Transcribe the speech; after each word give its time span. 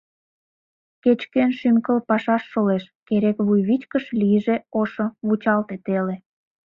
Кеч-кӧн 1.03 1.49
шӱм-кыл 1.59 1.97
пашаш 2.09 2.43
шолеш, 2.51 2.83
Керек 3.07 3.37
вуйвичкыж 3.45 4.05
лийже 4.19 4.55
ошо, 4.81 5.05
Вучалте 5.27 5.75
теле! 5.85 6.15